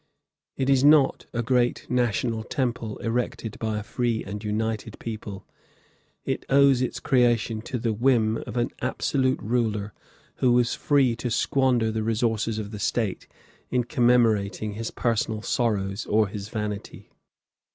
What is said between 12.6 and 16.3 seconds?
the State in commemorating his personal sorrows or